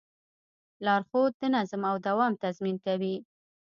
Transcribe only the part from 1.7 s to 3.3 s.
او دوام تضمین کوي.